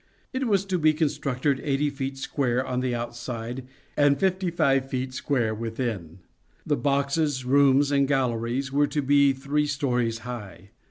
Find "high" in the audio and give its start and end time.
10.25-10.71